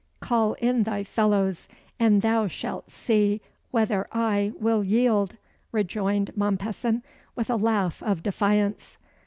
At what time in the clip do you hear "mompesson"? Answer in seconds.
6.35-7.03